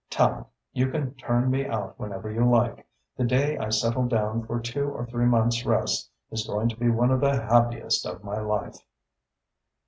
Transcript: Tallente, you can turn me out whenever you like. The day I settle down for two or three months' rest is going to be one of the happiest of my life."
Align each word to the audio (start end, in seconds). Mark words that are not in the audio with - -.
Tallente, 0.09 0.47
you 0.73 0.89
can 0.89 1.13
turn 1.13 1.51
me 1.51 1.67
out 1.67 1.99
whenever 1.99 2.31
you 2.31 2.43
like. 2.43 2.87
The 3.17 3.23
day 3.23 3.55
I 3.59 3.69
settle 3.69 4.07
down 4.07 4.43
for 4.47 4.59
two 4.59 4.85
or 4.89 5.05
three 5.05 5.25
months' 5.27 5.63
rest 5.63 6.09
is 6.31 6.47
going 6.47 6.69
to 6.69 6.75
be 6.75 6.89
one 6.89 7.11
of 7.11 7.21
the 7.21 7.39
happiest 7.39 8.07
of 8.07 8.23
my 8.23 8.39
life." 8.39 8.77